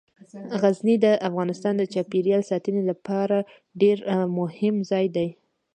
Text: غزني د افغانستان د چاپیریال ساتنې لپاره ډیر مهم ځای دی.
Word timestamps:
غزني 0.61 0.95
د 1.05 1.07
افغانستان 1.29 1.73
د 1.77 1.83
چاپیریال 1.93 2.41
ساتنې 2.51 2.83
لپاره 2.91 3.37
ډیر 3.81 3.97
مهم 4.37 4.75
ځای 4.89 5.05
دی. 5.15 5.29